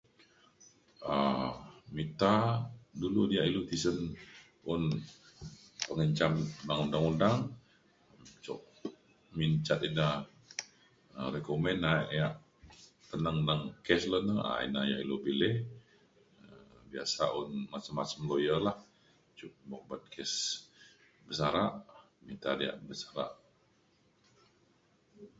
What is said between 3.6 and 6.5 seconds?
tisen un pengenjam